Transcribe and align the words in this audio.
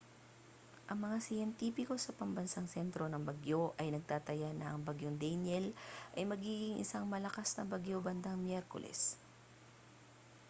ang 0.89 0.97
mga 1.05 1.17
siyentipiko 1.25 1.93
sa 1.99 2.15
pambansang 2.19 2.65
sentro 2.75 3.03
ng 3.09 3.21
bagyo 3.29 3.63
ay 3.81 3.87
nagtataya 3.93 4.49
na 4.53 4.65
ang 4.73 4.81
bagyong 4.87 5.13
danielle 5.23 5.69
ay 6.17 6.23
magiging 6.31 6.75
isang 6.83 7.05
malakas 7.13 7.49
na 7.53 7.69
bagyo 7.71 7.97
bandang 8.07 8.37
miyerkules 8.45 9.01